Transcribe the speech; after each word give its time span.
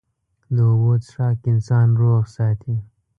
د 0.55 0.57
اوبو 0.69 0.91
څښاک 1.05 1.39
انسان 1.53 1.87
روغ 2.01 2.21
ساتي. 2.35 2.75